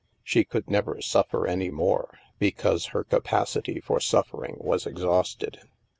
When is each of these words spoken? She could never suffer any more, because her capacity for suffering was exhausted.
She 0.23 0.43
could 0.45 0.67
never 0.67 0.99
suffer 0.99 1.45
any 1.45 1.69
more, 1.69 2.17
because 2.39 2.85
her 2.87 3.03
capacity 3.03 3.79
for 3.79 3.99
suffering 3.99 4.57
was 4.59 4.87
exhausted. 4.87 5.59